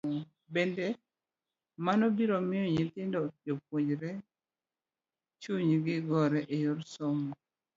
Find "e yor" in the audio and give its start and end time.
6.55-6.79